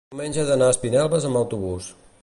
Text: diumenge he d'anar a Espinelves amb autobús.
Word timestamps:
diumenge 0.13 0.39
he 0.43 0.45
d'anar 0.47 0.69
a 0.71 0.75
Espinelves 0.75 1.29
amb 1.31 1.41
autobús. 1.43 1.93